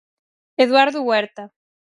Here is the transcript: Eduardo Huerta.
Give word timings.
Eduardo 0.57 1.03
Huerta. 1.03 1.53